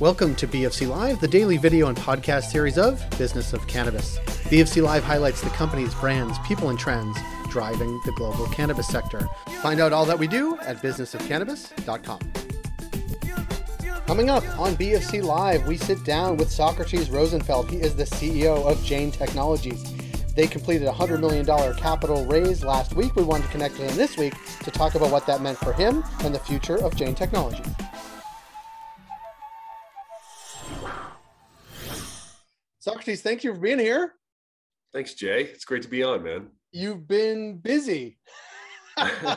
Welcome 0.00 0.36
to 0.36 0.46
BFC 0.46 0.86
Live, 0.88 1.20
the 1.20 1.26
daily 1.26 1.56
video 1.56 1.88
and 1.88 1.96
podcast 1.96 2.52
series 2.52 2.78
of 2.78 3.04
Business 3.18 3.52
of 3.52 3.66
Cannabis. 3.66 4.20
BFC 4.44 4.80
Live 4.80 5.02
highlights 5.02 5.40
the 5.40 5.50
companies, 5.50 5.92
brands, 5.96 6.38
people, 6.46 6.68
and 6.68 6.78
trends 6.78 7.18
driving 7.50 8.00
the 8.04 8.12
global 8.12 8.46
cannabis 8.46 8.86
sector. 8.86 9.28
Find 9.60 9.80
out 9.80 9.92
all 9.92 10.04
that 10.04 10.16
we 10.16 10.28
do 10.28 10.56
at 10.60 10.80
businessofcannabis.com. 10.80 12.20
Coming 14.06 14.30
up 14.30 14.44
on 14.56 14.76
BFC 14.76 15.20
Live, 15.20 15.66
we 15.66 15.76
sit 15.76 16.04
down 16.04 16.36
with 16.36 16.48
Socrates 16.48 17.10
Rosenfeld. 17.10 17.68
He 17.68 17.78
is 17.78 17.96
the 17.96 18.04
CEO 18.04 18.70
of 18.70 18.80
Jane 18.84 19.10
Technologies. 19.10 19.82
They 20.36 20.46
completed 20.46 20.86
a 20.86 20.92
$100 20.92 21.18
million 21.18 21.44
capital 21.74 22.24
raise 22.26 22.62
last 22.62 22.94
week. 22.94 23.16
We 23.16 23.24
wanted 23.24 23.46
to 23.46 23.50
connect 23.50 23.76
with 23.80 23.90
him 23.90 23.96
this 23.96 24.16
week 24.16 24.34
to 24.62 24.70
talk 24.70 24.94
about 24.94 25.10
what 25.10 25.26
that 25.26 25.40
meant 25.40 25.58
for 25.58 25.72
him 25.72 26.04
and 26.20 26.32
the 26.32 26.38
future 26.38 26.76
of 26.76 26.94
Jane 26.94 27.16
Technologies. 27.16 27.66
Socrates, 32.80 33.22
thank 33.22 33.44
you 33.44 33.54
for 33.54 33.60
being 33.60 33.78
here. 33.78 34.14
Thanks, 34.92 35.14
Jay. 35.14 35.42
It's 35.42 35.64
great 35.64 35.82
to 35.82 35.88
be 35.88 36.02
on, 36.02 36.22
man. 36.22 36.48
You've 36.72 37.06
been 37.08 37.58
busy. 37.58 38.18
yeah, 38.96 39.36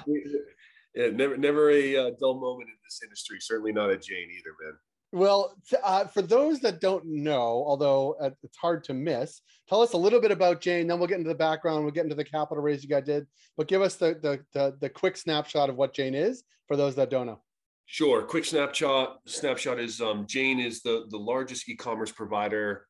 never, 1.12 1.38
never 1.38 1.72
a 1.72 1.98
uh, 1.98 2.12
dull 2.20 2.40
moment 2.40 2.70
in 2.70 2.76
this 2.86 3.02
industry. 3.04 3.38
Certainly 3.40 3.74
not 3.74 3.90
at 3.90 4.02
Jane 4.02 4.30
either, 4.32 4.56
man. 4.64 4.74
Well, 5.14 5.56
uh, 5.84 6.06
for 6.06 6.22
those 6.22 6.62
that 6.62 6.80
don't 6.80 7.06
know, 7.06 7.66
although 7.68 8.16
uh, 8.22 8.30
it's 8.44 8.58
hard 8.58 8.84
to 8.86 8.94
miss, 8.94 9.42
tell 9.68 9.82
us 9.82 9.92
a 9.92 9.98
little 9.98 10.22
bit 10.22 10.32
about 10.32 10.62
Jane. 10.62 10.88
Then 10.88 11.00
we'll 11.00 11.08
get 11.08 11.18
into 11.18 11.28
the 11.28 11.36
background. 11.36 11.84
We'll 11.84 11.92
get 11.94 12.06
into 12.06 12.16
the 12.16 12.24
capital 12.24 12.64
raise 12.64 12.82
you 12.82 12.90
guys 12.90 13.04
did. 13.04 13.28
But 13.58 13.68
give 13.68 13.82
us 13.82 13.96
the 13.96 14.18
the 14.22 14.40
the, 14.54 14.78
the 14.80 14.90
quick 14.90 15.18
snapshot 15.18 15.70
of 15.70 15.76
what 15.76 15.94
Jane 15.94 16.16
is 16.16 16.44
for 16.68 16.78
those 16.78 16.96
that 16.96 17.10
don't 17.10 17.28
know. 17.28 17.42
Sure. 17.88 18.22
Quick 18.22 18.46
snapshot. 18.46 19.20
Snapshot 19.26 19.80
is 19.80 20.00
um, 20.00 20.26
Jane 20.28 20.62
is 20.62 20.82
the 20.82 21.06
the 21.10 21.18
largest 21.18 21.68
e-commerce 21.68 22.12
provider 22.12 22.88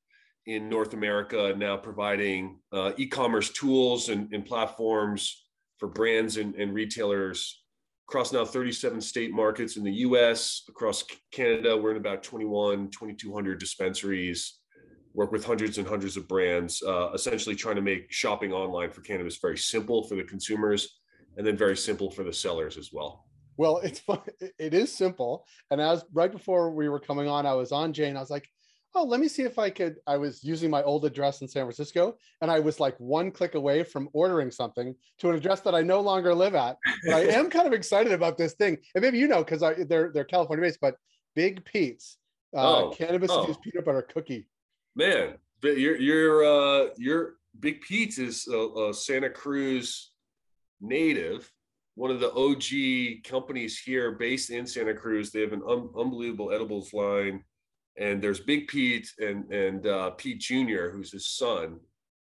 in 0.47 0.70
North 0.70 0.94
America, 0.94 1.53
now 1.58 1.78
providing 1.78 2.59
uh, 2.72 2.92
e-commerce 2.97 3.52
tools 3.52 4.09
and, 4.09 4.31
and 4.34 4.45
platforms 4.45 5.45
for 5.78 5.88
brands 5.88 6.38
and, 6.38 6.56
and 6.56 6.73
retailers 6.73 7.64
across 8.08 8.34
now 8.34 8.44
37 8.44 9.00
state 9.00 9.31
markets 9.31 9.78
in 9.78 9.84
the 9.84 9.94
US, 9.94 10.64
across 10.67 11.03
Canada. 11.31 11.78
We're 11.78 11.92
in 11.92 11.97
about 11.97 12.23
21, 12.23 12.89
2,200 12.89 13.59
dispensaries, 13.59 14.59
work 15.14 15.31
with 15.31 15.45
hundreds 15.45 15.78
and 15.78 15.88
hundreds 15.88 16.17
of 16.17 16.28
brands, 16.28 16.84
uh, 16.84 17.12
essentially 17.14 17.56
trying 17.56 17.78
to 17.78 17.81
make 17.81 18.12
shopping 18.12 18.52
online 18.52 18.92
for 18.92 19.02
cannabis 19.02 19.38
very 19.38 19.58
simple 19.58 20.03
for 20.08 20.16
the 20.16 20.23
consumers 20.23 21.00
and 21.38 21.47
then 21.47 21.56
very 21.56 21.78
simple 21.78 22.12
for 22.12 22.23
the 22.23 22.34
sellers 22.34 22.78
as 22.78 22.89
well. 22.92 23.25
Well, 23.58 23.78
it's 23.78 24.00
fun. 24.00 24.19
It 24.59 24.73
is 24.73 24.92
simple. 24.92 25.45
And 25.69 25.80
as 25.80 26.03
right 26.14 26.31
before 26.31 26.72
we 26.72 26.89
were 26.89 27.00
coming 27.00 27.28
on, 27.28 27.45
I 27.45 27.53
was 27.53 27.72
on 27.72 27.94
Jane. 27.94 28.17
I 28.17 28.19
was 28.19 28.30
like, 28.30 28.47
oh, 28.95 29.03
let 29.03 29.20
me 29.20 29.28
see 29.28 29.44
if 29.44 29.58
I 29.58 29.70
could. 29.70 29.97
I 30.08 30.17
was 30.17 30.44
using 30.44 30.70
my 30.70 30.84
old 30.84 31.06
address 31.06 31.42
in 31.42 31.47
San 31.47 31.64
Francisco, 31.64 32.17
and 32.42 32.52
I 32.52 32.59
was 32.59 32.80
like 32.80 33.00
one 33.00 33.31
click 33.31 33.56
away 33.56 33.84
from 33.84 34.09
ordering 34.14 34.52
something 34.52 34.95
to 35.20 35.30
an 35.30 35.36
address 35.36 35.61
that 35.61 35.75
I 35.75 35.81
no 35.81 36.02
longer 36.02 36.34
live 36.34 36.56
at. 36.56 36.78
But 37.06 37.14
I 37.14 37.19
am 37.28 37.50
kind 37.50 37.67
of 37.67 37.73
excited 37.73 38.12
about 38.12 38.38
this 38.38 38.53
thing, 38.53 38.78
and 38.95 39.02
maybe 39.02 39.17
you 39.17 39.28
know 39.28 39.44
because 39.44 39.62
they're 39.88 40.12
they're 40.14 40.23
California 40.23 40.66
based, 40.66 40.80
but 40.81 40.95
Big 41.36 41.64
Pete's 41.66 42.17
uh, 42.56 42.86
oh, 42.86 42.89
cannabis 42.92 43.31
infused 43.31 43.59
oh. 43.59 43.64
peanut 43.64 43.86
butter 43.86 44.02
cookie. 44.02 44.47
Man, 44.95 45.36
but 45.62 45.78
you're 45.78 45.97
you're 45.97 46.45
uh, 46.45 46.89
you're 46.97 47.36
Big 47.59 47.81
Pete's 47.81 48.17
is 48.17 48.47
a, 48.47 48.89
a 48.89 48.94
Santa 48.94 49.30
Cruz 49.30 50.12
native 50.80 51.52
one 51.95 52.09
of 52.09 52.19
the 52.19 52.31
OG 52.34 53.23
companies 53.23 53.78
here 53.78 54.14
based 54.14 54.50
in 54.50 54.66
Santa 54.66 54.94
Cruz. 54.94 55.31
They 55.31 55.42
have 55.42 55.53
an 55.53 55.62
un- 55.67 55.89
unbelievable 55.97 56.52
edibles 56.52 56.94
line 56.94 57.44
and 57.97 58.22
there's 58.22 58.39
Big 58.39 58.67
Pete 58.67 59.09
and 59.20 59.52
and 59.52 59.86
uh, 59.86 60.11
Pete 60.11 60.39
Jr., 60.39 60.89
who's 60.89 61.11
his 61.11 61.28
son, 61.28 61.80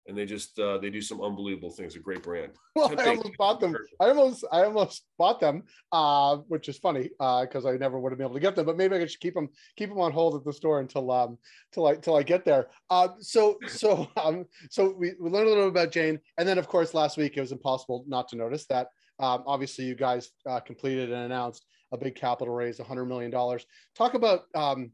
and 0.06 0.16
they 0.16 0.24
just 0.24 0.58
uh, 0.58 0.78
they 0.78 0.90
do 0.90 1.02
some 1.02 1.20
unbelievable 1.20 1.70
things. 1.70 1.94
A 1.94 1.98
great 1.98 2.22
brand. 2.22 2.52
Well, 2.78 2.94
I 2.96 3.08
almost 3.08 3.36
bought 3.36 3.58
them. 3.58 3.76
I 3.98 4.08
almost 4.08 4.44
I 4.52 4.62
almost 4.62 5.04
bought 5.18 5.40
them, 5.40 5.64
uh, 5.90 6.36
which 6.46 6.68
is 6.68 6.78
funny 6.78 7.10
because 7.18 7.64
uh, 7.64 7.70
I 7.70 7.76
never 7.76 7.98
would 7.98 8.12
have 8.12 8.18
been 8.18 8.26
able 8.26 8.34
to 8.34 8.40
get 8.40 8.54
them. 8.54 8.66
But 8.66 8.76
maybe 8.76 8.94
I 8.94 9.04
should 9.04 9.18
keep 9.18 9.34
them 9.34 9.48
keep 9.76 9.88
them 9.88 9.98
on 9.98 10.12
hold 10.12 10.36
at 10.36 10.44
the 10.44 10.52
store 10.52 10.78
until 10.78 11.10
um 11.10 11.38
till 11.72 11.88
I 11.88 11.96
till 11.96 12.14
I 12.14 12.22
get 12.22 12.44
there. 12.44 12.68
Uh, 12.88 13.08
so 13.18 13.58
so 13.66 14.06
um 14.16 14.44
so 14.70 14.94
we, 14.96 15.14
we 15.20 15.28
learned 15.28 15.48
a 15.48 15.50
little 15.50 15.64
bit 15.64 15.82
about 15.82 15.92
Jane, 15.92 16.20
and 16.38 16.48
then 16.48 16.56
of 16.56 16.68
course 16.68 16.94
last 16.94 17.16
week 17.16 17.36
it 17.36 17.40
was 17.40 17.50
impossible 17.50 18.04
not 18.06 18.28
to 18.28 18.36
notice 18.36 18.64
that 18.66 18.88
um, 19.18 19.42
obviously 19.46 19.84
you 19.84 19.94
guys 19.94 20.30
uh, 20.48 20.60
completed 20.60 21.10
and 21.10 21.24
announced 21.24 21.66
a 21.92 21.98
big 21.98 22.14
capital 22.14 22.54
raise, 22.54 22.78
$100 22.78 23.06
million. 23.08 23.30
Talk 23.30 24.14
about 24.14 24.42
um, 24.54 24.90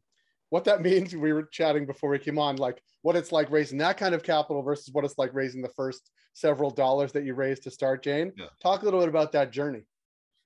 what 0.54 0.62
that 0.62 0.82
means. 0.82 1.16
We 1.16 1.32
were 1.32 1.48
chatting 1.50 1.84
before 1.84 2.10
we 2.10 2.19
came 2.20 2.38
on, 2.38 2.59
like 2.59 2.81
what 3.03 3.16
it's 3.16 3.32
like 3.32 3.50
raising 3.50 3.76
that 3.78 3.97
kind 3.97 4.15
of 4.15 4.22
capital 4.22 4.62
versus 4.62 4.91
what 4.92 5.04
it's 5.04 5.19
like 5.19 5.34
raising 5.34 5.60
the 5.60 5.69
first 5.70 6.12
several 6.32 6.70
dollars 6.70 7.10
that 7.10 7.25
you 7.25 7.34
raised 7.34 7.65
to 7.65 7.72
start 7.72 8.04
Jane. 8.04 8.32
Yeah. 8.37 8.47
Talk 8.62 8.82
a 8.82 8.84
little 8.84 9.00
bit 9.00 9.09
about 9.09 9.32
that 9.32 9.50
journey. 9.50 9.82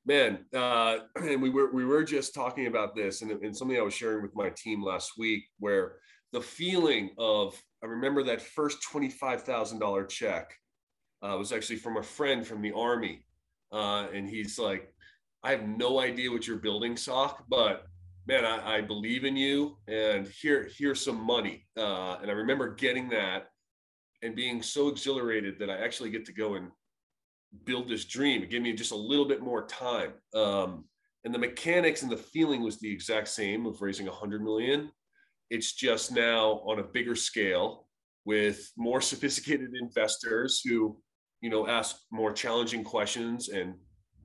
Man, 0.06 0.46
uh, 0.56 1.00
and 1.16 1.42
we 1.42 1.50
were 1.50 1.70
we 1.74 1.84
were 1.84 2.04
just 2.04 2.34
talking 2.34 2.68
about 2.68 2.96
this, 2.96 3.20
and, 3.20 3.32
and 3.32 3.54
something 3.54 3.76
I 3.76 3.82
was 3.82 3.92
sharing 3.92 4.22
with 4.22 4.34
my 4.34 4.48
team 4.48 4.82
last 4.82 5.12
week, 5.18 5.44
where 5.58 5.96
the 6.32 6.40
feeling 6.40 7.10
of 7.18 7.60
I 7.84 7.86
remember 7.86 8.22
that 8.22 8.40
first 8.40 8.82
twenty 8.82 9.10
five 9.10 9.42
thousand 9.42 9.78
dollar 9.78 10.06
check 10.06 10.54
uh, 11.22 11.36
was 11.36 11.52
actually 11.52 11.80
from 11.80 11.98
a 11.98 12.02
friend 12.02 12.46
from 12.46 12.62
the 12.62 12.72
army, 12.72 13.26
uh, 13.72 14.06
and 14.14 14.26
he's 14.26 14.58
like, 14.58 14.90
I 15.42 15.50
have 15.50 15.68
no 15.68 16.00
idea 16.00 16.30
what 16.30 16.46
you're 16.46 16.56
building, 16.56 16.96
Sock, 16.96 17.44
but 17.50 17.84
man, 18.28 18.44
I, 18.44 18.76
I 18.76 18.80
believe 18.82 19.24
in 19.24 19.36
you 19.36 19.78
and 19.88 20.28
here, 20.28 20.68
here's 20.76 21.02
some 21.02 21.18
money. 21.18 21.66
Uh, 21.76 22.18
and 22.20 22.30
I 22.30 22.34
remember 22.34 22.74
getting 22.74 23.08
that 23.08 23.48
and 24.22 24.36
being 24.36 24.62
so 24.62 24.88
exhilarated 24.88 25.58
that 25.58 25.70
I 25.70 25.78
actually 25.78 26.10
get 26.10 26.26
to 26.26 26.34
go 26.34 26.54
and 26.54 26.70
build 27.64 27.88
this 27.88 28.04
dream. 28.04 28.42
It 28.42 28.50
gave 28.50 28.60
me 28.60 28.74
just 28.74 28.92
a 28.92 28.96
little 28.96 29.24
bit 29.24 29.40
more 29.40 29.66
time. 29.66 30.12
Um, 30.34 30.84
and 31.24 31.34
the 31.34 31.38
mechanics 31.38 32.02
and 32.02 32.12
the 32.12 32.18
feeling 32.18 32.62
was 32.62 32.78
the 32.78 32.92
exact 32.92 33.28
same 33.28 33.64
of 33.64 33.80
raising 33.80 34.08
a 34.08 34.12
hundred 34.12 34.42
million. 34.42 34.90
It's 35.48 35.72
just 35.72 36.12
now 36.12 36.60
on 36.66 36.80
a 36.80 36.84
bigger 36.84 37.16
scale 37.16 37.86
with 38.26 38.70
more 38.76 39.00
sophisticated 39.00 39.70
investors 39.80 40.60
who, 40.62 41.00
you 41.40 41.48
know, 41.48 41.66
ask 41.66 41.96
more 42.12 42.32
challenging 42.32 42.84
questions 42.84 43.48
and 43.48 43.74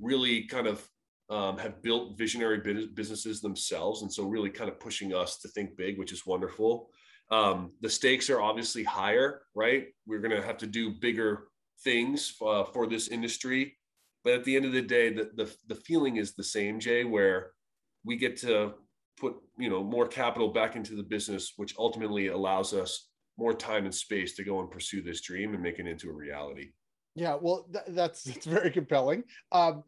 really 0.01 0.43
kind 0.43 0.67
of 0.67 0.85
um, 1.33 1.57
have 1.57 1.81
built 1.81 2.15
visionary 2.15 2.59
businesses 2.93 3.41
themselves, 3.41 4.03
and 4.03 4.13
so 4.13 4.27
really 4.27 4.51
kind 4.51 4.69
of 4.69 4.79
pushing 4.79 5.15
us 5.15 5.39
to 5.39 5.47
think 5.47 5.75
big, 5.75 5.97
which 5.97 6.11
is 6.11 6.27
wonderful. 6.27 6.91
Um, 7.31 7.71
the 7.81 7.89
stakes 7.89 8.29
are 8.29 8.39
obviously 8.39 8.83
higher, 8.83 9.41
right? 9.55 9.87
We're 10.05 10.19
going 10.19 10.39
to 10.39 10.45
have 10.45 10.59
to 10.59 10.67
do 10.67 10.91
bigger 10.91 11.47
things 11.83 12.35
uh, 12.45 12.65
for 12.65 12.85
this 12.85 13.07
industry, 13.07 13.75
but 14.23 14.33
at 14.33 14.43
the 14.43 14.55
end 14.55 14.65
of 14.65 14.73
the 14.73 14.81
day, 14.83 15.11
the, 15.11 15.31
the 15.35 15.51
the 15.67 15.81
feeling 15.87 16.17
is 16.17 16.35
the 16.35 16.43
same, 16.43 16.79
Jay, 16.79 17.03
where 17.03 17.53
we 18.05 18.15
get 18.15 18.37
to 18.41 18.73
put 19.19 19.35
you 19.57 19.71
know 19.71 19.83
more 19.83 20.07
capital 20.07 20.49
back 20.49 20.75
into 20.75 20.95
the 20.95 21.03
business, 21.15 21.53
which 21.57 21.73
ultimately 21.79 22.27
allows 22.27 22.73
us 22.75 23.09
more 23.39 23.55
time 23.55 23.85
and 23.85 23.95
space 23.95 24.35
to 24.35 24.43
go 24.43 24.59
and 24.59 24.69
pursue 24.69 25.01
this 25.01 25.21
dream 25.21 25.55
and 25.55 25.63
make 25.63 25.79
it 25.79 25.87
into 25.87 26.11
a 26.11 26.13
reality. 26.13 26.73
Yeah, 27.15 27.37
well, 27.39 27.67
th- 27.71 27.85
that's 27.89 28.25
it's 28.27 28.45
very 28.45 28.71
compelling. 28.71 29.23
Um, 29.51 29.83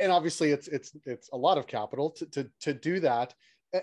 and 0.00 0.12
obviously 0.12 0.50
it's 0.50 0.68
it's 0.68 0.92
it's 1.04 1.28
a 1.32 1.36
lot 1.36 1.58
of 1.58 1.66
capital 1.66 2.10
to 2.10 2.26
to, 2.26 2.50
to 2.60 2.74
do 2.74 3.00
that. 3.00 3.34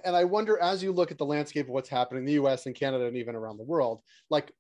And 0.06 0.16
i 0.16 0.24
wonder 0.24 0.60
as 0.60 0.84
you 0.84 0.92
look 0.92 1.10
at 1.10 1.18
the 1.18 1.26
landscape 1.26 1.66
of 1.66 1.72
what's 1.72 1.90
happening 1.90 2.28
in 2.28 2.28
the 2.28 2.34
us 2.48 2.68
and 2.68 2.76
canada 2.76 3.06
and 3.08 3.18
even 3.18 3.36
around 3.36 3.58
the 3.58 3.64
world 3.64 4.02
like 4.30 4.52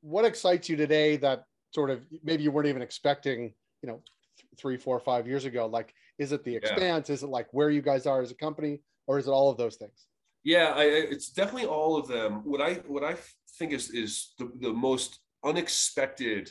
what 0.00 0.24
excites 0.24 0.68
you 0.68 0.76
today 0.76 1.16
that 1.16 1.44
sort 1.72 1.90
of 1.90 2.04
maybe 2.22 2.42
you 2.42 2.50
weren't 2.50 2.68
even 2.68 2.82
expecting 2.82 3.52
you 3.82 3.88
know 3.88 4.00
th- 4.36 4.48
three 4.58 4.76
four 4.76 4.98
five 5.00 5.26
years 5.26 5.44
ago? 5.44 5.66
Like 5.66 5.94
is 6.18 6.32
it 6.32 6.44
the 6.44 6.54
expanse? 6.54 7.08
Yeah. 7.08 7.14
is 7.14 7.22
it 7.22 7.28
like 7.28 7.48
where 7.52 7.70
you 7.70 7.82
guys 7.82 8.06
are 8.06 8.22
as 8.22 8.30
a 8.30 8.34
company? 8.34 8.80
Or 9.06 9.18
is 9.18 9.26
it 9.26 9.30
all 9.30 9.50
of 9.50 9.56
those 9.56 9.76
things? 9.76 10.06
Yeah 10.44 10.72
I, 10.74 10.84
it's 10.84 11.30
definitely 11.30 11.66
all 11.66 11.96
of 11.96 12.08
them. 12.08 12.42
What 12.44 12.60
i 12.60 12.74
what 12.86 13.04
i 13.04 13.16
think 13.58 13.72
is 13.72 13.90
is 13.90 14.32
the, 14.38 14.50
the 14.60 14.72
most 14.72 15.20
unexpected 15.44 16.50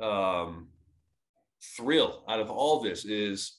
um 0.00 0.68
thrill 1.76 2.24
out 2.28 2.38
of 2.38 2.50
all 2.50 2.80
this 2.80 3.04
is 3.04 3.58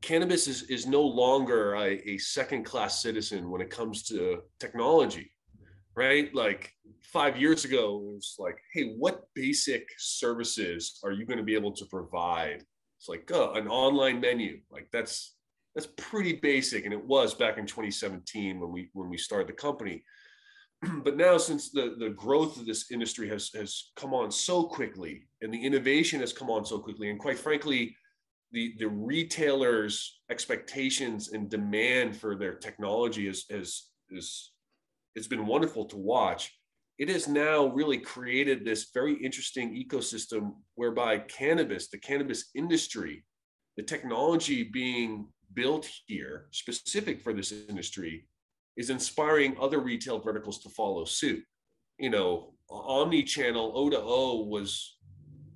cannabis 0.00 0.46
is, 0.46 0.62
is 0.64 0.86
no 0.86 1.02
longer 1.02 1.74
a, 1.74 2.00
a 2.08 2.18
second 2.18 2.64
class 2.64 3.02
citizen 3.02 3.50
when 3.50 3.60
it 3.60 3.70
comes 3.70 4.02
to 4.04 4.42
technology 4.58 5.32
right? 5.98 6.32
Like 6.32 6.72
five 7.02 7.36
years 7.36 7.64
ago 7.64 7.96
it 7.96 8.14
was 8.14 8.36
like 8.38 8.58
hey 8.72 8.94
what 8.96 9.24
basic 9.34 9.88
services 9.98 11.00
are 11.02 11.10
you 11.10 11.26
going 11.26 11.38
to 11.38 11.44
be 11.44 11.56
able 11.56 11.72
to 11.72 11.84
provide? 11.86 12.62
It's 12.98 13.08
like 13.08 13.30
uh, 13.32 13.52
an 13.52 13.66
online 13.66 14.20
menu. 14.20 14.60
Like 14.70 14.88
that's 14.92 15.34
that's 15.74 15.88
pretty 15.96 16.34
basic 16.34 16.84
and 16.84 16.94
it 16.94 17.04
was 17.04 17.34
back 17.34 17.58
in 17.58 17.66
2017 17.66 18.60
when 18.60 18.70
we 18.70 18.90
when 18.92 19.10
we 19.10 19.18
started 19.18 19.48
the 19.48 19.64
company. 19.68 20.04
But 21.04 21.16
now 21.16 21.36
since 21.36 21.70
the 21.70 21.96
the 21.98 22.10
growth 22.10 22.56
of 22.60 22.64
this 22.64 22.92
industry 22.92 23.28
has 23.30 23.50
has 23.54 23.90
come 23.96 24.14
on 24.14 24.30
so 24.30 24.62
quickly 24.62 25.26
and 25.42 25.52
the 25.52 25.64
innovation 25.68 26.20
has 26.20 26.32
come 26.32 26.48
on 26.48 26.64
so 26.64 26.78
quickly 26.78 27.10
and 27.10 27.18
quite 27.18 27.38
frankly 27.38 27.96
the 28.52 28.74
the 28.78 28.88
retailers 28.88 30.20
expectations 30.30 31.32
and 31.32 31.50
demand 31.50 32.16
for 32.16 32.34
their 32.34 32.54
technology 32.54 33.26
is 33.26 33.44
is 33.50 33.90
is 34.10 34.52
it's 35.14 35.26
been 35.26 35.46
wonderful 35.46 35.84
to 35.86 35.96
watch. 35.96 36.54
It 36.98 37.08
has 37.08 37.28
now 37.28 37.66
really 37.66 37.98
created 37.98 38.64
this 38.64 38.90
very 38.92 39.14
interesting 39.14 39.72
ecosystem 39.72 40.54
whereby 40.74 41.18
cannabis, 41.18 41.88
the 41.88 41.98
cannabis 41.98 42.50
industry, 42.54 43.24
the 43.76 43.84
technology 43.84 44.64
being 44.64 45.28
built 45.54 45.88
here 46.06 46.48
specific 46.50 47.20
for 47.20 47.32
this 47.32 47.52
industry 47.52 48.26
is 48.76 48.90
inspiring 48.90 49.56
other 49.60 49.78
retail 49.78 50.18
verticals 50.18 50.58
to 50.60 50.68
follow 50.70 51.04
suit. 51.04 51.42
You 51.98 52.10
know, 52.10 52.54
omni-channel 52.70 53.72
O 53.74 53.90
to 53.90 54.00
O 54.00 54.44
was 54.44 54.96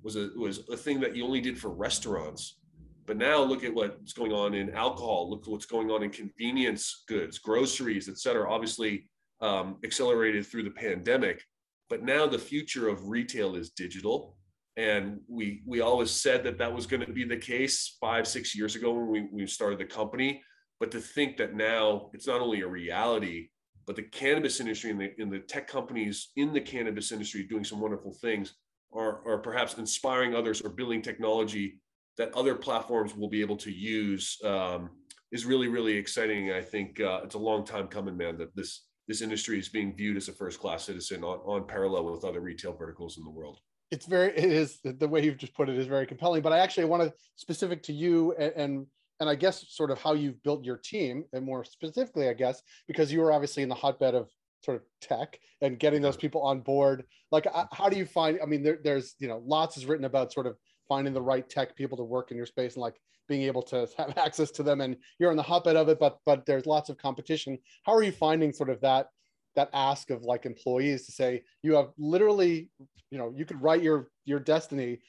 was 0.01 0.15
a 0.17 0.29
was 0.35 0.67
a 0.69 0.77
thing 0.77 0.99
that 0.99 1.15
you 1.15 1.23
only 1.23 1.41
did 1.41 1.57
for 1.57 1.69
restaurants. 1.69 2.57
But 3.05 3.17
now 3.17 3.41
look 3.43 3.63
at 3.63 3.73
what's 3.73 4.13
going 4.13 4.31
on 4.31 4.53
in 4.53 4.73
alcohol. 4.73 5.29
Look 5.29 5.43
at 5.45 5.51
what's 5.51 5.65
going 5.65 5.91
on 5.91 6.03
in 6.03 6.09
convenience 6.09 7.03
goods, 7.07 7.37
groceries, 7.37 8.07
et 8.07 8.17
cetera. 8.17 8.49
Obviously, 8.49 9.09
um, 9.41 9.77
accelerated 9.83 10.45
through 10.45 10.63
the 10.63 10.71
pandemic. 10.71 11.43
But 11.89 12.03
now 12.03 12.27
the 12.27 12.39
future 12.39 12.87
of 12.87 13.09
retail 13.09 13.55
is 13.55 13.71
digital, 13.71 14.37
and 14.77 15.19
we 15.27 15.61
we 15.65 15.81
always 15.81 16.11
said 16.11 16.43
that 16.45 16.57
that 16.57 16.73
was 16.73 16.87
going 16.87 17.05
to 17.05 17.11
be 17.11 17.25
the 17.25 17.37
case 17.37 17.97
five 17.99 18.25
six 18.27 18.55
years 18.55 18.75
ago 18.75 18.93
when 18.93 19.07
we, 19.07 19.27
we 19.31 19.47
started 19.47 19.79
the 19.79 19.85
company. 19.85 20.41
But 20.79 20.91
to 20.91 20.99
think 20.99 21.37
that 21.37 21.55
now 21.55 22.09
it's 22.13 22.27
not 22.27 22.41
only 22.41 22.61
a 22.61 22.67
reality, 22.67 23.49
but 23.85 23.95
the 23.95 24.03
cannabis 24.03 24.59
industry 24.59 24.91
and 24.91 24.99
the, 24.99 25.11
and 25.19 25.31
the 25.31 25.39
tech 25.39 25.67
companies 25.67 26.31
in 26.35 26.53
the 26.53 26.61
cannabis 26.61 27.11
industry 27.11 27.43
doing 27.43 27.63
some 27.63 27.79
wonderful 27.79 28.13
things 28.21 28.55
are, 28.93 29.21
are 29.27 29.37
perhaps 29.39 29.77
inspiring 29.77 30.35
others 30.35 30.61
or 30.61 30.69
building 30.69 31.01
technology 31.01 31.79
that 32.17 32.33
other 32.33 32.55
platforms 32.55 33.15
will 33.15 33.29
be 33.29 33.41
able 33.41 33.57
to 33.57 33.71
use 33.71 34.37
um, 34.43 34.89
is 35.31 35.45
really 35.45 35.67
really 35.67 35.93
exciting. 35.93 36.51
I 36.51 36.61
think 36.61 36.99
uh, 36.99 37.21
it's 37.23 37.35
a 37.35 37.39
long 37.39 37.65
time 37.65 37.87
coming, 37.87 38.17
man. 38.17 38.37
That 38.37 38.55
this 38.55 38.85
this 39.07 39.21
industry 39.21 39.59
is 39.59 39.69
being 39.69 39.95
viewed 39.95 40.17
as 40.17 40.29
a 40.29 40.33
first 40.33 40.59
class 40.59 40.85
citizen 40.85 41.23
on, 41.23 41.39
on 41.39 41.67
parallel 41.67 42.05
with 42.05 42.23
other 42.23 42.39
retail 42.39 42.73
verticals 42.73 43.17
in 43.17 43.23
the 43.23 43.29
world. 43.29 43.59
It's 43.91 44.05
very 44.05 44.31
it 44.31 44.45
is 44.45 44.79
the 44.83 45.07
way 45.07 45.23
you've 45.23 45.37
just 45.37 45.53
put 45.53 45.69
it 45.69 45.77
is 45.77 45.87
very 45.87 46.07
compelling. 46.07 46.41
But 46.41 46.53
I 46.53 46.59
actually 46.59 46.85
want 46.85 47.03
to 47.03 47.13
specific 47.35 47.83
to 47.83 47.93
you 47.93 48.33
and, 48.33 48.53
and 48.55 48.87
and 49.19 49.29
I 49.29 49.35
guess 49.35 49.65
sort 49.69 49.91
of 49.91 49.99
how 49.99 50.13
you've 50.13 50.41
built 50.43 50.65
your 50.65 50.77
team, 50.77 51.25
and 51.33 51.45
more 51.45 51.63
specifically, 51.63 52.29
I 52.29 52.33
guess 52.33 52.61
because 52.87 53.11
you 53.11 53.21
were 53.21 53.31
obviously 53.31 53.63
in 53.63 53.69
the 53.69 53.75
hotbed 53.75 54.15
of 54.15 54.29
sort 54.63 54.77
of 54.77 54.83
tech 55.01 55.39
and 55.61 55.79
getting 55.79 56.01
those 56.01 56.17
people 56.17 56.41
on 56.41 56.61
board. 56.61 57.03
Like, 57.31 57.47
how 57.71 57.89
do 57.89 57.97
you 57.97 58.05
find? 58.05 58.39
I 58.41 58.45
mean, 58.45 58.63
there, 58.63 58.79
there's 58.83 59.15
you 59.19 59.27
know 59.27 59.41
lots 59.45 59.77
is 59.77 59.85
written 59.85 60.05
about 60.05 60.33
sort 60.33 60.47
of 60.47 60.57
finding 60.93 61.13
the 61.13 61.21
right 61.33 61.49
tech 61.49 61.75
people 61.75 61.97
to 61.97 62.03
work 62.03 62.29
in 62.29 62.37
your 62.37 62.45
space 62.45 62.75
and 62.75 62.81
like 62.81 62.97
being 63.27 63.41
able 63.41 63.63
to 63.63 63.87
have 63.97 64.15
access 64.15 64.51
to 64.51 64.61
them. 64.61 64.81
And 64.81 64.95
you're 65.17 65.31
in 65.31 65.37
the 65.37 65.49
hotbed 65.51 65.75
of 65.75 65.89
it, 65.89 65.99
but 65.99 66.19
but 66.23 66.45
there's 66.45 66.67
lots 66.67 66.89
of 66.89 66.97
competition. 66.99 67.57
How 67.83 67.93
are 67.93 68.03
you 68.03 68.11
finding 68.11 68.53
sort 68.53 68.69
of 68.69 68.79
that 68.81 69.07
that 69.55 69.69
ask 69.73 70.11
of 70.11 70.23
like 70.23 70.45
employees 70.45 71.05
to 71.07 71.11
say 71.11 71.43
you 71.63 71.73
have 71.73 71.89
literally, 71.97 72.69
you 73.11 73.17
know, 73.17 73.33
you 73.35 73.45
could 73.45 73.59
write 73.61 73.81
your 73.81 74.09
your 74.25 74.39
destiny, 74.39 74.99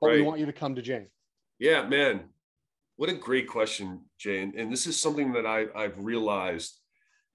but 0.00 0.08
right. 0.08 0.20
we 0.20 0.22
want 0.22 0.38
you 0.38 0.46
to 0.46 0.52
come 0.52 0.76
to 0.76 0.82
Jane. 0.82 1.08
Yeah, 1.58 1.86
man. 1.86 2.28
What 2.96 3.10
a 3.10 3.14
great 3.14 3.48
question, 3.48 4.02
Jane. 4.18 4.54
And 4.56 4.70
this 4.72 4.86
is 4.86 5.00
something 5.00 5.32
that 5.32 5.46
I, 5.46 5.66
I've 5.74 5.98
realized, 5.98 6.78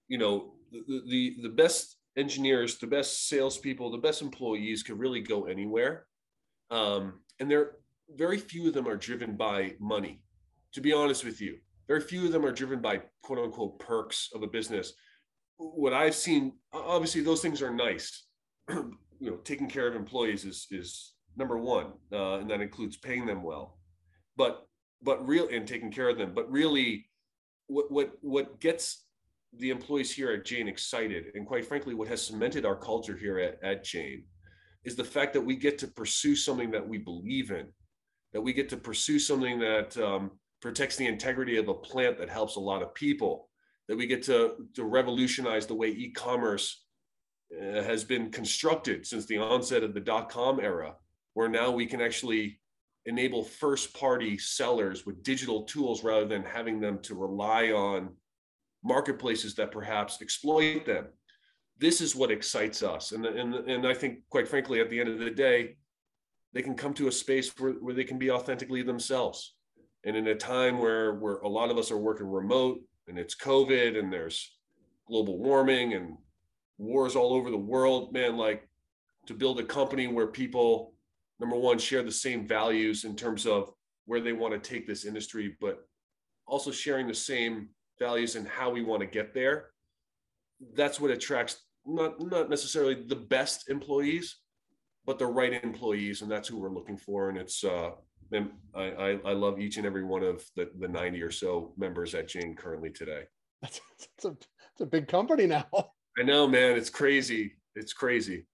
you 0.07 0.17
know, 0.17 0.53
the, 0.71 1.01
the, 1.09 1.35
the 1.43 1.49
best 1.49 1.97
engineers, 2.15 2.77
the 2.77 2.87
best 2.87 3.27
salespeople, 3.27 3.91
the 3.91 3.97
best 3.97 4.21
employees 4.21 4.83
could 4.83 4.99
really 4.99 5.19
go 5.19 5.45
anywhere. 5.45 6.05
Um, 6.69 7.21
and 7.39 7.49
there, 7.49 7.71
very 8.15 8.37
few 8.37 8.67
of 8.67 8.73
them 8.73 8.87
are 8.87 8.95
driven 8.95 9.35
by 9.35 9.75
money. 9.79 10.21
To 10.73 10.81
be 10.81 10.93
honest 10.93 11.23
with 11.23 11.41
you, 11.41 11.57
very 11.87 12.01
few 12.01 12.25
of 12.25 12.31
them 12.31 12.45
are 12.45 12.51
driven 12.51 12.81
by 12.81 13.01
quote 13.23 13.39
unquote 13.39 13.79
perks 13.79 14.29
of 14.33 14.43
a 14.43 14.47
business. 14.47 14.93
What 15.57 15.93
I've 15.93 16.15
seen, 16.15 16.53
obviously, 16.71 17.21
those 17.21 17.41
things 17.41 17.61
are 17.61 17.73
nice. 17.73 18.25
you 18.69 18.91
know, 19.19 19.37
taking 19.37 19.69
care 19.69 19.87
of 19.87 19.95
employees 19.95 20.45
is 20.45 20.67
is 20.71 21.13
number 21.35 21.57
one, 21.57 21.93
uh, 22.11 22.39
and 22.39 22.49
that 22.49 22.61
includes 22.61 22.97
paying 22.97 23.25
them 23.25 23.43
well. 23.43 23.77
But 24.35 24.67
but 25.01 25.25
real 25.27 25.47
and 25.51 25.67
taking 25.67 25.91
care 25.91 26.09
of 26.09 26.17
them. 26.17 26.33
But 26.35 26.51
really, 26.51 27.09
what 27.67 27.91
what 27.91 28.11
what 28.21 28.59
gets 28.59 29.05
the 29.57 29.69
employees 29.69 30.13
here 30.13 30.31
at 30.31 30.45
Jane 30.45 30.67
excited, 30.67 31.25
and 31.33 31.47
quite 31.47 31.65
frankly, 31.65 31.93
what 31.93 32.09
has 32.09 32.21
cemented 32.21 32.65
our 32.65 32.75
culture 32.75 33.15
here 33.15 33.39
at, 33.39 33.57
at 33.63 33.83
Jane, 33.83 34.25
is 34.83 34.95
the 34.95 35.03
fact 35.03 35.33
that 35.33 35.41
we 35.41 35.55
get 35.55 35.77
to 35.79 35.87
pursue 35.87 36.35
something 36.35 36.69
that 36.71 36.87
we 36.87 36.97
believe 36.97 37.51
in, 37.51 37.67
that 38.33 38.41
we 38.41 38.53
get 38.53 38.69
to 38.69 38.77
pursue 38.77 39.19
something 39.19 39.59
that 39.59 39.97
um, 39.97 40.31
protects 40.61 40.95
the 40.97 41.07
integrity 41.07 41.57
of 41.57 41.67
a 41.67 41.73
plant 41.73 42.17
that 42.17 42.29
helps 42.29 42.55
a 42.55 42.59
lot 42.59 42.81
of 42.81 42.93
people, 42.93 43.49
that 43.87 43.97
we 43.97 44.07
get 44.07 44.23
to 44.23 44.67
to 44.73 44.83
revolutionize 44.83 45.65
the 45.65 45.75
way 45.75 45.89
e-commerce 45.89 46.85
uh, 47.53 47.81
has 47.83 48.03
been 48.03 48.29
constructed 48.31 49.05
since 49.05 49.25
the 49.25 49.37
onset 49.37 49.83
of 49.83 49.93
the 49.93 49.99
dot 49.99 50.29
com 50.29 50.59
era, 50.59 50.95
where 51.35 51.49
now 51.49 51.71
we 51.71 51.85
can 51.85 52.01
actually 52.01 52.59
enable 53.05 53.43
first 53.43 53.93
party 53.93 54.37
sellers 54.37 55.05
with 55.05 55.23
digital 55.23 55.63
tools 55.63 56.03
rather 56.03 56.27
than 56.27 56.43
having 56.43 56.81
them 56.81 56.99
to 57.01 57.15
rely 57.15 57.71
on 57.71 58.09
marketplaces 58.83 59.55
that 59.55 59.71
perhaps 59.71 60.21
exploit 60.21 60.85
them. 60.85 61.05
This 61.79 62.01
is 62.01 62.15
what 62.15 62.31
excites 62.31 62.83
us. 62.83 63.13
And, 63.13 63.25
and, 63.25 63.53
and 63.53 63.87
I 63.87 63.93
think, 63.93 64.19
quite 64.29 64.47
frankly, 64.47 64.81
at 64.81 64.89
the 64.89 64.99
end 64.99 65.09
of 65.09 65.19
the 65.19 65.29
day, 65.29 65.77
they 66.53 66.61
can 66.61 66.75
come 66.75 66.93
to 66.95 67.07
a 67.07 67.11
space 67.11 67.51
where, 67.57 67.73
where 67.73 67.93
they 67.93 68.03
can 68.03 68.17
be 68.17 68.31
authentically 68.31 68.81
themselves. 68.81 69.55
And 70.05 70.15
in 70.15 70.27
a 70.27 70.35
time 70.35 70.79
where, 70.79 71.15
where 71.15 71.37
a 71.37 71.47
lot 71.47 71.69
of 71.69 71.77
us 71.77 71.91
are 71.91 71.97
working 71.97 72.27
remote 72.27 72.79
and 73.07 73.17
it's 73.17 73.35
COVID 73.35 73.97
and 73.97 74.11
there's 74.11 74.55
global 75.07 75.37
warming 75.39 75.93
and 75.93 76.17
wars 76.77 77.15
all 77.15 77.33
over 77.33 77.49
the 77.49 77.57
world, 77.57 78.13
man, 78.13 78.37
like 78.37 78.67
to 79.25 79.33
build 79.33 79.59
a 79.59 79.63
company 79.63 80.07
where 80.07 80.27
people 80.27 80.93
number 81.39 81.55
one, 81.55 81.77
share 81.77 82.03
the 82.03 82.11
same 82.11 82.47
values 82.47 83.03
in 83.03 83.15
terms 83.15 83.45
of 83.45 83.71
where 84.05 84.21
they 84.21 84.33
want 84.33 84.53
to 84.53 84.69
take 84.69 84.87
this 84.87 85.05
industry, 85.05 85.55
but 85.59 85.85
also 86.45 86.71
sharing 86.71 87.07
the 87.07 87.13
same 87.13 87.69
values 87.99 88.35
and 88.35 88.47
how 88.47 88.69
we 88.69 88.83
want 88.83 89.01
to 89.01 89.07
get 89.07 89.33
there. 89.33 89.69
That's 90.73 90.99
what 90.99 91.11
attracts 91.11 91.63
not 91.85 92.19
not 92.19 92.49
necessarily 92.49 92.95
the 92.95 93.15
best 93.15 93.69
employees, 93.69 94.37
but 95.07 95.17
the 95.17 95.25
right 95.25 95.63
employees, 95.63 96.21
and 96.21 96.29
that's 96.29 96.49
who 96.49 96.57
we're 96.57 96.69
looking 96.69 96.97
for. 96.97 97.29
And 97.29 97.37
it's 97.37 97.63
uh, 97.63 97.91
and 98.31 98.51
I, 98.75 98.83
I, 98.83 99.19
I 99.25 99.33
love 99.33 99.59
each 99.59 99.77
and 99.77 99.85
every 99.85 100.03
one 100.03 100.21
of 100.21 100.43
the 100.55 100.69
the 100.77 100.87
ninety 100.87 101.23
or 101.23 101.31
so 101.31 101.73
members 101.77 102.13
at 102.13 102.27
Jane 102.27 102.55
currently 102.55 102.91
today. 102.91 103.23
That's, 103.61 103.81
that's 103.99 104.25
a 104.25 104.37
it's 104.73 104.81
a 104.81 104.85
big 104.85 105.07
company 105.07 105.47
now. 105.47 105.65
I 106.19 106.23
know, 106.23 106.47
man. 106.47 106.75
It's 106.75 106.89
crazy. 106.89 107.53
It's 107.75 107.93
crazy. 107.93 108.45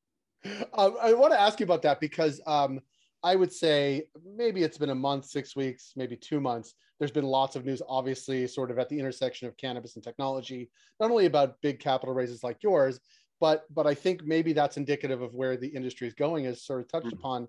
Um, 0.74 0.96
I 1.02 1.14
want 1.14 1.34
to 1.34 1.40
ask 1.40 1.60
you 1.60 1.64
about 1.64 1.82
that 1.84 2.00
because 2.00 2.40
um, 2.46 2.82
I 3.24 3.36
would 3.36 3.52
say 3.52 4.04
maybe 4.36 4.64
it's 4.64 4.78
been 4.78 4.90
a 4.90 4.96
month, 4.96 5.26
six 5.26 5.56
weeks, 5.56 5.94
maybe 5.96 6.18
two 6.18 6.42
months. 6.42 6.76
There's 7.00 7.12
been 7.12 7.26
lots 7.26 7.56
of 7.56 7.66
news, 7.66 7.82
obviously, 7.88 8.46
sort 8.48 8.70
of 8.70 8.78
at 8.80 8.90
the 8.90 9.00
intersection 9.00 9.48
of 9.48 9.58
cannabis 9.58 9.96
and 9.96 10.04
technology, 10.04 10.70
not 11.00 11.10
only 11.10 11.26
about 11.26 11.62
big 11.62 11.80
capital 11.80 12.14
raises 12.14 12.44
like 12.44 12.58
yours, 12.62 13.00
but 13.44 13.66
but 13.74 13.86
I 13.86 13.94
think 13.94 14.24
maybe 14.24 14.54
that's 14.54 14.78
indicative 14.78 15.22
of 15.22 15.36
where 15.36 15.58
the 15.58 15.68
industry 15.68 16.08
is 16.08 16.14
going, 16.14 16.46
as 16.46 16.64
sort 16.64 16.80
of 16.80 16.88
touched 16.88 17.08
mm-hmm. 17.08 17.18
upon, 17.18 17.48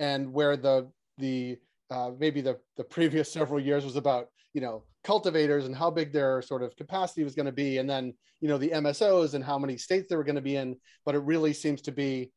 and 0.00 0.32
where 0.32 0.56
the 0.56 0.90
the 1.18 1.58
uh, 1.90 2.12
maybe 2.18 2.40
the 2.40 2.56
the 2.78 2.84
previous 2.84 3.30
several 3.38 3.60
years 3.60 3.84
was 3.84 3.96
about 3.96 4.28
you 4.54 4.62
know 4.62 4.84
cultivators 5.02 5.66
and 5.66 5.76
how 5.76 5.90
big 5.90 6.14
their 6.14 6.40
sort 6.40 6.62
of 6.62 6.74
capacity 6.76 7.24
was 7.24 7.34
going 7.34 7.44
to 7.44 7.52
be 7.52 7.76
and 7.76 7.90
then 7.90 8.14
you 8.40 8.48
know 8.48 8.56
the 8.56 8.70
msos 8.70 9.34
and 9.34 9.44
how 9.44 9.58
many 9.58 9.76
states 9.76 10.08
they 10.08 10.16
were 10.16 10.24
going 10.24 10.34
to 10.34 10.50
be 10.50 10.56
in 10.56 10.74
but 11.04 11.14
it 11.14 11.18
really 11.18 11.52
seems 11.52 11.82
to 11.82 11.92
be 11.92 12.32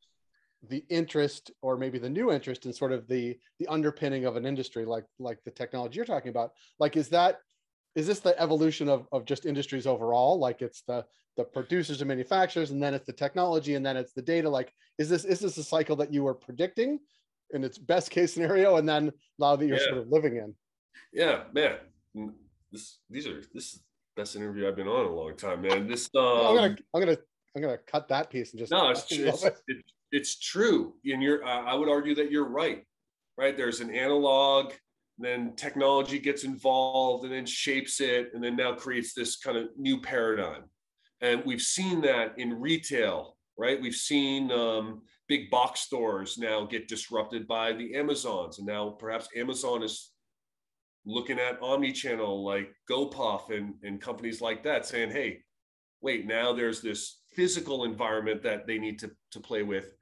the 0.67 0.83
interest 0.89 1.51
or 1.61 1.77
maybe 1.77 1.99
the 1.99 2.09
new 2.09 2.29
interest 2.29 2.65
in 2.65 2.73
sort 2.73 2.91
of 2.91 3.07
the 3.07 3.37
the 3.59 3.67
underpinning 3.67 4.25
of 4.25 4.35
an 4.35 4.45
industry 4.45 4.83
like 4.83 5.05
like 5.17 5.39
the 5.45 5.51
technology 5.51 5.95
you're 5.95 6.05
talking 6.05 6.33
about 6.35 6.51
like 6.77 6.97
is 6.97 7.07
that 7.07 7.39
is 7.95 8.05
this 8.05 8.19
the 8.19 8.37
evolution 8.37 8.89
of, 8.89 9.07
of 9.13 9.23
just 9.23 9.45
industries 9.45 9.87
overall 9.87 10.37
like 10.37 10.61
it's 10.61 10.81
the 10.81 11.05
the 11.38 11.44
producers 11.44 12.01
and 12.01 12.08
manufacturers 12.08 12.72
and 12.72 12.82
then 12.82 12.94
it's 12.94 13.06
the 13.06 13.13
technology 13.13 13.75
and 13.75 13.86
then 13.86 13.96
it's 13.96 14.13
the 14.13 14.22
data 14.22 14.50
like 14.50 14.74
is 14.98 15.08
this 15.08 15.24
is 15.24 15.39
this 15.39 15.58
a 15.58 15.63
cycle 15.63 15.96
that 15.96 16.12
you 16.12 16.24
were 16.24 16.34
predicting 16.34 17.00
in 17.51 17.63
its 17.63 17.77
best 17.77 18.10
case 18.10 18.34
scenario 18.34 18.77
and 18.77 18.89
then 18.89 19.12
now 19.39 19.56
that 19.56 19.65
you're 19.65 19.77
yeah. 19.77 19.86
sort 19.86 20.00
of 20.00 20.10
living 20.10 20.38
in 20.38 20.53
yeah 21.13 21.44
man 21.53 21.75
this 22.72 23.00
these 23.10 23.27
are 23.27 23.41
this 23.53 23.74
is 23.74 23.74
the 24.15 24.22
best 24.22 24.36
interview 24.36 24.67
I've 24.67 24.75
been 24.75 24.88
on 24.88 25.06
in 25.06 25.12
a 25.12 25.15
long 25.15 25.36
time, 25.36 25.62
man. 25.62 25.88
This 25.88 26.10
um, 26.15 26.24
I'm 26.24 26.56
gonna 26.56 26.77
I'm 26.94 27.01
gonna 27.01 27.17
I'm 27.56 27.62
gonna 27.62 27.77
cut 27.77 28.08
that 28.10 28.29
piece 28.29 28.51
and 28.51 28.60
just 28.60 28.72
no, 28.72 28.89
it's 28.89 29.12
it's, 29.12 29.44
it. 29.44 29.58
it, 29.67 29.86
it's 30.12 30.39
true, 30.39 30.96
and 31.06 31.22
you're 31.22 31.44
uh, 31.46 31.63
I 31.63 31.74
would 31.74 31.89
argue 31.89 32.15
that 32.15 32.32
you're 32.32 32.50
right. 32.50 32.84
Right, 33.38 33.56
there's 33.56 33.82
an 33.82 33.94
analog, 33.94 34.74
then 35.20 35.53
technology 35.56 36.17
gets 36.17 36.44
involved 36.44 37.24
and 37.24 37.32
then 37.32 37.46
shapes 37.46 38.01
it, 38.01 38.32
and 38.34 38.44
then 38.44 38.56
now 38.56 38.74
creates 38.74 39.13
this 39.13 39.38
kind 39.38 39.58
of 39.58 39.67
new 39.77 40.01
paradigm. 40.01 40.63
And 41.21 41.43
we've 41.45 41.62
seen 41.62 42.01
that 42.01 42.38
in 42.38 42.59
retail, 42.59 43.38
right? 43.57 43.81
We've 43.81 43.93
seen 43.93 44.51
um, 44.51 45.01
big 45.27 45.50
box 45.50 45.81
stores 45.81 46.38
now 46.38 46.65
get 46.65 46.88
disrupted 46.88 47.47
by 47.47 47.74
the 47.74 47.95
Amazons, 47.95 48.59
and 48.59 48.67
now 48.67 48.91
perhaps 48.91 49.27
Amazon 49.36 49.83
is 49.83 50.12
looking 51.05 51.39
at 51.39 51.62
omni-channel 51.62 52.45
like 52.45 52.69
GoPuff 52.89 53.50
and, 53.50 53.74
and 53.81 54.01
companies 54.01 54.41
like 54.41 54.63
that 54.63 54.86
saying, 54.86 55.12
hey, 55.12 55.39
wait, 56.01 56.27
now 56.27 56.53
there's 56.53 56.81
this 56.81 57.21
physical 57.33 57.86
environment 57.86 58.43
that 58.43 58.67
they 58.67 58.77
need 58.77 59.00
to, 59.00 59.12
to 59.31 59.39
play 59.39 59.63
with. 59.63 59.93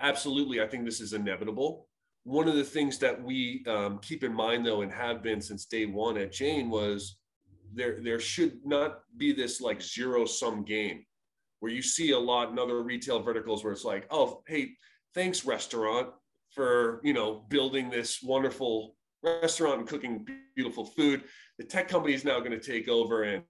Absolutely, 0.00 0.60
I 0.60 0.66
think 0.66 0.84
this 0.84 1.00
is 1.00 1.12
inevitable. 1.12 1.86
One 2.24 2.48
of 2.48 2.56
the 2.56 2.64
things 2.64 2.98
that 2.98 3.22
we 3.22 3.64
um, 3.66 4.00
keep 4.00 4.24
in 4.24 4.34
mind, 4.34 4.66
though, 4.66 4.82
and 4.82 4.92
have 4.92 5.22
been 5.22 5.40
since 5.40 5.64
day 5.64 5.86
one 5.86 6.18
at 6.18 6.32
Jane 6.32 6.68
was 6.68 7.16
there 7.74 8.00
there 8.00 8.20
should 8.20 8.64
not 8.64 9.00
be 9.16 9.32
this 9.32 9.60
like 9.60 9.82
zero 9.82 10.24
sum 10.24 10.64
game 10.64 11.04
where 11.60 11.72
you 11.72 11.82
see 11.82 12.12
a 12.12 12.18
lot 12.18 12.50
in 12.50 12.58
other 12.58 12.82
retail 12.82 13.20
verticals 13.20 13.64
where 13.64 13.72
it's 13.72 13.84
like, 13.84 14.06
oh, 14.10 14.42
hey, 14.46 14.70
thanks 15.14 15.44
restaurant 15.44 16.08
for 16.50 17.00
you 17.04 17.12
know 17.12 17.44
building 17.48 17.90
this 17.90 18.22
wonderful 18.22 18.94
restaurant 19.22 19.80
and 19.80 19.88
cooking 19.88 20.26
beautiful 20.54 20.84
food. 20.84 21.24
The 21.58 21.64
tech 21.64 21.88
company 21.88 22.14
is 22.14 22.24
now 22.24 22.38
going 22.38 22.52
to 22.52 22.60
take 22.60 22.88
over 22.88 23.24
and 23.24 23.42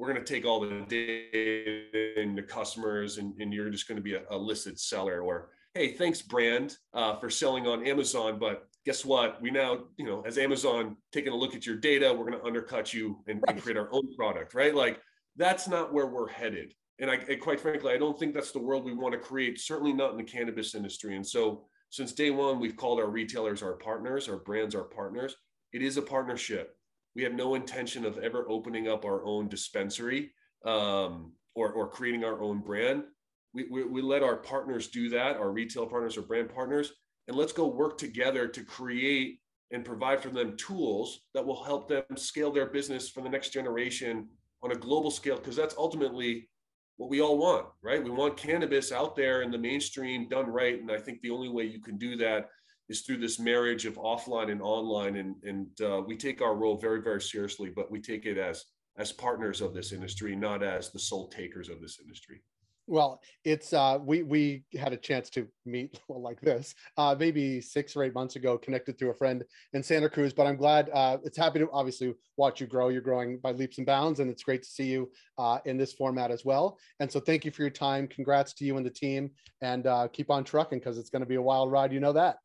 we're 0.00 0.10
going 0.10 0.24
to 0.24 0.32
take 0.32 0.46
all 0.46 0.60
the 0.60 0.84
data 0.88 2.20
and 2.20 2.36
the 2.36 2.42
customers 2.42 3.18
and, 3.18 3.34
and 3.38 3.52
you're 3.52 3.68
just 3.68 3.86
going 3.86 3.96
to 3.96 4.02
be 4.02 4.14
a, 4.14 4.22
a 4.30 4.36
listed 4.36 4.80
seller 4.80 5.20
or 5.20 5.50
hey 5.74 5.92
thanks 5.92 6.22
brand 6.22 6.76
uh, 6.94 7.16
for 7.16 7.28
selling 7.28 7.66
on 7.66 7.86
amazon 7.86 8.38
but 8.38 8.66
guess 8.84 9.04
what? 9.04 9.40
We 9.40 9.50
now 9.50 9.84
you 9.96 10.06
know 10.06 10.22
as 10.22 10.38
amazon 10.38 10.96
taking 11.12 11.32
a 11.32 11.36
look 11.36 11.54
at 11.54 11.66
your 11.66 11.76
data? 11.76 12.12
We're 12.12 12.28
going 12.28 12.38
to 12.40 12.46
undercut 12.46 12.92
you 12.92 13.22
and, 13.26 13.42
right. 13.46 13.54
and, 13.54 13.62
create 13.62 13.76
our 13.76 13.88
own 13.92 14.14
product 14.16 14.54
right? 14.54 14.74
Like 14.74 15.00
that's 15.36 15.68
not 15.68 15.92
where 15.92 16.06
we're 16.06 16.28
headed. 16.28 16.74
And 16.98 17.10
I, 17.10 17.16
quite 17.36 17.60
frankly 17.60 17.92
i 17.94 17.98
don't 17.98 18.18
think 18.18 18.34
that's 18.34 18.52
the 18.52 18.58
world 18.58 18.84
we 18.84 18.94
want 18.94 19.12
to 19.14 19.18
create 19.18 19.58
certainly 19.58 19.92
not 19.92 20.12
in 20.12 20.16
the 20.16 20.24
cannabis 20.24 20.74
industry. 20.74 21.16
And 21.16 21.26
so 21.26 21.64
since 21.90 22.12
day 22.12 22.30
one 22.30 22.60
we've 22.60 22.76
called 22.76 23.00
our 23.00 23.10
retailers 23.10 23.62
our 23.62 23.74
partners 23.74 24.28
our 24.28 24.38
brands 24.38 24.74
our 24.74 24.84
partners. 24.84 25.34
It 25.72 25.82
is 25.82 25.96
a 25.96 26.02
partnership. 26.02 26.76
We 27.14 27.22
have 27.22 27.32
no 27.32 27.54
intention 27.54 28.04
of 28.04 28.18
ever 28.18 28.46
opening 28.48 28.88
up 28.88 29.04
our 29.04 29.24
own 29.24 29.48
dispensary 29.48 30.32
um, 30.64 31.32
or, 31.54 31.72
or 31.72 31.88
creating 31.88 32.24
our 32.24 32.40
own 32.40 32.60
brand. 32.60 33.04
We, 33.52 33.66
we, 33.70 33.84
we 33.84 34.02
let 34.02 34.22
our 34.22 34.36
partners 34.36 34.88
do 34.88 35.08
that, 35.10 35.36
our 35.36 35.50
retail 35.50 35.86
partners 35.86 36.16
or 36.16 36.22
brand 36.22 36.54
partners, 36.54 36.92
and 37.30 37.38
let's 37.38 37.52
go 37.52 37.68
work 37.68 37.96
together 37.96 38.48
to 38.48 38.64
create 38.64 39.38
and 39.70 39.84
provide 39.84 40.20
for 40.20 40.30
them 40.30 40.56
tools 40.56 41.20
that 41.32 41.46
will 41.46 41.62
help 41.62 41.88
them 41.88 42.02
scale 42.16 42.50
their 42.50 42.66
business 42.66 43.08
for 43.08 43.22
the 43.22 43.28
next 43.28 43.50
generation 43.50 44.26
on 44.64 44.72
a 44.72 44.74
global 44.74 45.12
scale, 45.12 45.36
because 45.36 45.54
that's 45.54 45.76
ultimately 45.78 46.48
what 46.96 47.08
we 47.08 47.20
all 47.20 47.38
want, 47.38 47.66
right? 47.84 48.02
We 48.02 48.10
want 48.10 48.36
cannabis 48.36 48.90
out 48.90 49.14
there 49.14 49.42
in 49.42 49.52
the 49.52 49.58
mainstream 49.58 50.28
done 50.28 50.46
right. 50.46 50.80
And 50.80 50.90
I 50.90 50.98
think 50.98 51.20
the 51.20 51.30
only 51.30 51.48
way 51.48 51.62
you 51.66 51.80
can 51.80 51.98
do 51.98 52.16
that 52.16 52.48
is 52.88 53.02
through 53.02 53.18
this 53.18 53.38
marriage 53.38 53.86
of 53.86 53.94
offline 53.94 54.50
and 54.50 54.60
online 54.60 55.14
and 55.14 55.36
and 55.44 55.68
uh, 55.80 56.02
we 56.04 56.16
take 56.16 56.42
our 56.42 56.56
role 56.56 56.76
very 56.76 57.00
very 57.00 57.20
seriously 57.20 57.70
but 57.74 57.88
we 57.88 58.00
take 58.00 58.26
it 58.26 58.36
as 58.36 58.64
as 58.98 59.12
partners 59.12 59.60
of 59.60 59.72
this 59.72 59.92
industry 59.92 60.34
not 60.34 60.64
as 60.64 60.90
the 60.90 60.98
sole 60.98 61.28
takers 61.28 61.68
of 61.68 61.80
this 61.80 62.00
industry 62.02 62.42
well 62.90 63.22
it's 63.44 63.72
uh 63.72 63.98
we 64.02 64.22
we 64.22 64.64
had 64.78 64.92
a 64.92 64.96
chance 64.96 65.30
to 65.30 65.46
meet 65.64 66.00
like 66.08 66.40
this 66.40 66.74
uh 66.98 67.14
maybe 67.18 67.60
six 67.60 67.96
or 67.96 68.02
eight 68.02 68.14
months 68.14 68.36
ago 68.36 68.58
connected 68.58 68.98
through 68.98 69.10
a 69.10 69.14
friend 69.14 69.44
in 69.72 69.82
santa 69.82 70.08
cruz 70.08 70.32
but 70.32 70.46
i'm 70.46 70.56
glad 70.56 70.90
uh 70.92 71.16
it's 71.24 71.38
happy 71.38 71.58
to 71.58 71.68
obviously 71.72 72.12
watch 72.36 72.60
you 72.60 72.66
grow 72.66 72.88
you're 72.88 73.00
growing 73.00 73.38
by 73.38 73.52
leaps 73.52 73.78
and 73.78 73.86
bounds 73.86 74.20
and 74.20 74.30
it's 74.30 74.42
great 74.42 74.62
to 74.62 74.68
see 74.68 74.84
you 74.84 75.10
uh 75.38 75.58
in 75.64 75.76
this 75.76 75.92
format 75.92 76.30
as 76.30 76.44
well 76.44 76.78
and 76.98 77.10
so 77.10 77.20
thank 77.20 77.44
you 77.44 77.50
for 77.50 77.62
your 77.62 77.70
time 77.70 78.06
congrats 78.08 78.52
to 78.52 78.64
you 78.64 78.76
and 78.76 78.84
the 78.84 78.90
team 78.90 79.30
and 79.62 79.86
uh 79.86 80.08
keep 80.12 80.30
on 80.30 80.44
trucking 80.44 80.78
because 80.78 80.98
it's 80.98 81.10
going 81.10 81.22
to 81.22 81.28
be 81.28 81.36
a 81.36 81.42
wild 81.42 81.70
ride 81.70 81.92
you 81.92 82.00
know 82.00 82.12
that 82.12 82.36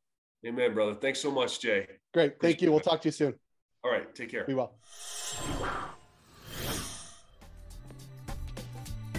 Amen, 0.45 0.75
brother. 0.75 0.93
Thanks 0.93 1.19
so 1.19 1.31
much, 1.31 1.59
Jay. 1.59 1.87
Great. 2.13 2.33
Appreciate 2.33 2.39
Thank 2.41 2.61
you. 2.61 2.71
We'll 2.71 2.79
talk 2.79 3.01
to 3.01 3.07
you 3.07 3.11
soon. 3.11 3.33
All 3.83 3.91
right. 3.91 4.13
Take 4.13 4.29
care. 4.29 4.45
Be 4.45 4.53
well. 4.53 4.77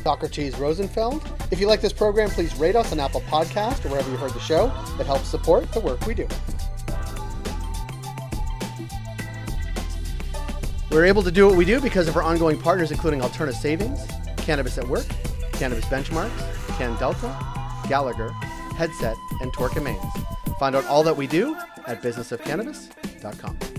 Socrates 0.06 0.56
Rosenfeld. 0.56 1.20
If 1.50 1.58
you 1.58 1.66
like 1.66 1.80
this 1.80 1.92
program, 1.92 2.30
please 2.30 2.54
rate 2.54 2.76
us 2.76 2.92
on 2.92 3.00
Apple 3.00 3.22
Podcast 3.22 3.84
or 3.84 3.88
wherever 3.88 4.08
you 4.08 4.16
heard 4.16 4.30
the 4.30 4.38
show. 4.38 4.66
It 5.00 5.06
helps 5.06 5.26
support 5.26 5.72
the 5.72 5.80
work 5.80 6.06
we 6.06 6.14
do. 6.14 6.28
We're 10.92 11.06
able 11.06 11.24
to 11.24 11.32
do 11.32 11.48
what 11.48 11.56
we 11.56 11.64
do 11.64 11.80
because 11.80 12.06
of 12.06 12.14
our 12.14 12.22
ongoing 12.22 12.56
partners, 12.56 12.92
including 12.92 13.18
Alterna 13.18 13.52
Savings, 13.52 13.98
Cannabis 14.36 14.78
at 14.78 14.86
Work, 14.86 15.06
Cannabis 15.54 15.86
Benchmarks, 15.86 16.30
CannDelta, 16.78 17.88
Gallagher, 17.88 18.30
Headset, 18.76 19.16
and 19.40 19.52
Torkin 19.54 19.82
Manes. 19.82 20.00
Find 20.60 20.76
out 20.76 20.86
all 20.86 21.02
that 21.02 21.16
we 21.16 21.26
do 21.26 21.56
at 21.88 22.00
businessofcannabis.com. 22.00 23.75